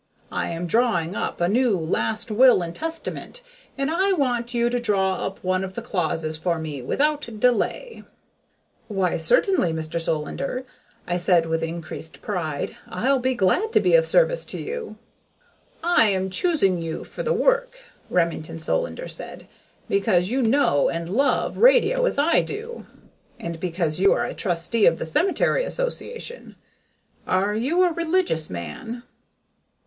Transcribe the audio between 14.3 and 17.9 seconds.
to you." "I am choosing you for the work,"